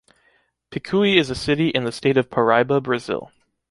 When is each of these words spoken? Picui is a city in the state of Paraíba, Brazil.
Picui 0.71 1.15
is 1.19 1.29
a 1.29 1.35
city 1.35 1.67
in 1.69 1.83
the 1.83 1.91
state 1.91 2.17
of 2.17 2.27
Paraíba, 2.31 2.81
Brazil. 2.81 3.31